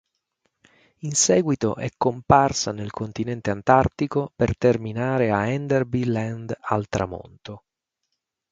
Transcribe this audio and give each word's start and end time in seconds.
In 1.01 1.11
seguito 1.13 1.75
è 1.75 1.91
comparsa 1.95 2.71
nel 2.71 2.89
continente 2.89 3.51
antartico 3.51 4.31
per 4.35 4.57
terminare 4.57 5.29
a 5.29 5.45
Enderby 5.45 6.05
Land 6.05 6.57
al 6.59 6.87
tramonto. 6.89 7.65